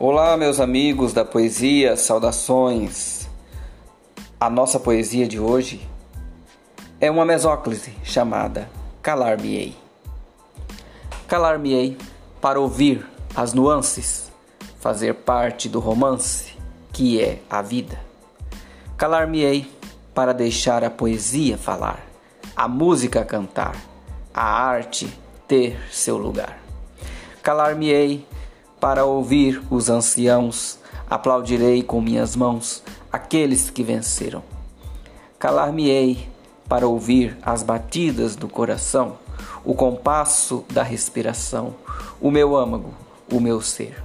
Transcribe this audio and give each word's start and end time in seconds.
Olá, 0.00 0.36
meus 0.36 0.60
amigos 0.60 1.12
da 1.12 1.24
poesia, 1.24 1.96
saudações. 1.96 3.28
A 4.38 4.48
nossa 4.48 4.78
poesia 4.78 5.26
de 5.26 5.40
hoje 5.40 5.84
é 7.00 7.10
uma 7.10 7.24
mesóclise 7.24 7.92
chamada 8.04 8.70
Calar-me-ei. 9.02 9.76
Calar-me-ei 11.26 11.98
para 12.40 12.60
ouvir 12.60 13.04
as 13.34 13.52
nuances, 13.52 14.30
fazer 14.78 15.14
parte 15.14 15.68
do 15.68 15.80
romance 15.80 16.54
que 16.92 17.20
é 17.20 17.40
a 17.50 17.60
vida. 17.60 17.98
Calar-me-ei 18.96 19.68
para 20.14 20.32
deixar 20.32 20.84
a 20.84 20.90
poesia 20.90 21.58
falar, 21.58 22.06
a 22.54 22.68
música 22.68 23.24
cantar, 23.24 23.74
a 24.32 24.44
arte 24.44 25.12
ter 25.48 25.76
seu 25.90 26.16
lugar. 26.16 26.56
Calar-me-ei 27.42 28.24
para 28.80 29.04
ouvir 29.04 29.62
os 29.70 29.88
anciãos, 29.88 30.78
aplaudirei 31.08 31.82
com 31.82 32.00
minhas 32.00 32.36
mãos 32.36 32.82
aqueles 33.12 33.70
que 33.70 33.82
venceram. 33.82 34.42
Calar-me-ei 35.38 36.28
para 36.68 36.86
ouvir 36.86 37.36
as 37.42 37.62
batidas 37.62 38.36
do 38.36 38.48
coração, 38.48 39.18
o 39.64 39.74
compasso 39.74 40.64
da 40.70 40.82
respiração, 40.82 41.74
o 42.20 42.30
meu 42.30 42.56
âmago, 42.56 42.92
o 43.32 43.40
meu 43.40 43.60
ser. 43.60 44.02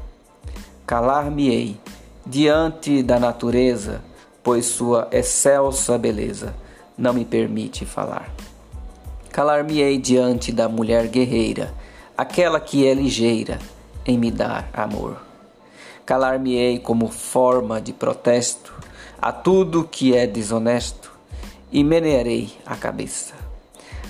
Calar-me-ei 0.85 1.77
diante 2.25 3.03
da 3.03 3.19
natureza, 3.19 4.01
pois 4.41 4.65
sua 4.65 5.07
excelsa 5.11 5.97
beleza 5.97 6.55
não 6.97 7.13
me 7.13 7.25
permite 7.25 7.85
falar. 7.85 8.29
Calar-me-ei 9.31 9.97
diante 9.97 10.51
da 10.51 10.69
mulher 10.69 11.07
guerreira, 11.07 11.73
aquela 12.15 12.59
que 12.59 12.85
é 12.85 12.93
ligeira, 12.93 13.59
em 14.05 14.17
me 14.17 14.31
dar 14.31 14.69
amor. 14.73 15.17
Calar-me-ei 16.05 16.79
como 16.79 17.07
forma 17.07 17.79
de 17.79 17.93
protesto 17.93 18.73
a 19.21 19.31
tudo 19.31 19.87
que 19.89 20.15
é 20.15 20.27
desonesto 20.27 21.11
e 21.71 21.83
menearei 21.83 22.53
a 22.65 22.75
cabeça. 22.75 23.33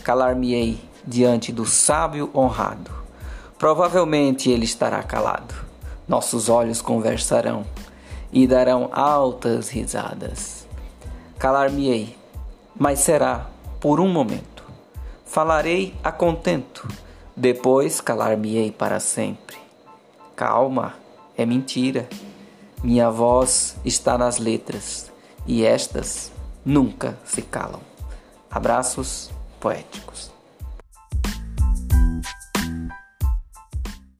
Calar-me-ei 0.03 0.79
diante 1.05 1.51
do 1.51 1.65
sábio 1.65 2.29
honrado. 2.33 2.91
Provavelmente 3.57 4.49
ele 4.49 4.65
estará 4.65 5.01
calado. 5.03 5.53
Nossos 6.07 6.49
olhos 6.49 6.81
conversarão 6.81 7.65
e 8.31 8.47
darão 8.47 8.89
altas 8.91 9.69
risadas. 9.69 10.67
Calar-me-ei, 11.37 12.17
mas 12.75 12.99
será 12.99 13.47
por 13.79 13.99
um 13.99 14.07
momento. 14.07 14.63
Falarei 15.25 15.95
a 16.03 16.11
contento, 16.11 16.87
depois 17.35 18.01
calar-me-ei 18.01 18.71
para 18.71 18.99
sempre. 18.99 19.62
Calma, 20.35 20.95
é 21.37 21.45
mentira. 21.45 22.07
Minha 22.83 23.09
voz 23.09 23.75
está 23.85 24.17
nas 24.17 24.39
letras 24.39 25.11
e 25.45 25.63
estas 25.63 26.31
nunca 26.65 27.17
se 27.25 27.41
calam. 27.41 27.81
Abraços 28.49 29.31
poéticos. 29.59 30.31